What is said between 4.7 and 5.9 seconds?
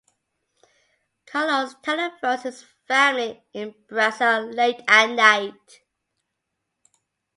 at night.